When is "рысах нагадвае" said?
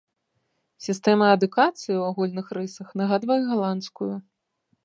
2.59-3.41